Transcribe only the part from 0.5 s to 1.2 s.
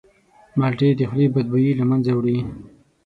مالټې د